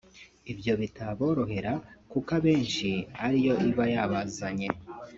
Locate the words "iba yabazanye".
3.69-4.67